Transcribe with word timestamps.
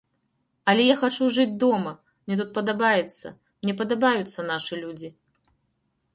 Але 0.71 0.85
я 0.85 0.95
хачу 1.01 1.27
жыць 1.35 1.53
дома, 1.63 1.91
мне 2.27 2.39
тут 2.41 2.49
падабаецца, 2.57 3.27
мне 3.61 3.77
падабаюцца 3.83 4.49
нашы 4.51 4.83
людзі. 4.83 5.15